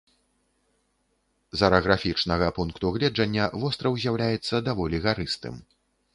З 1.59 1.67
араграфічнага 1.67 2.47
пункту 2.57 2.91
гледжання, 2.97 3.45
востраў 3.67 4.01
з'яўляецца 4.07 4.65
даволі 4.71 5.05
гарыстым. 5.07 5.63